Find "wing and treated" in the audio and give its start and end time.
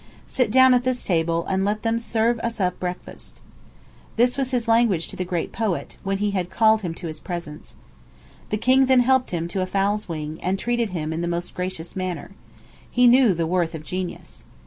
10.09-10.89